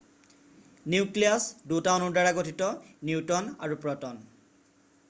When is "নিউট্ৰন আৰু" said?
3.11-3.81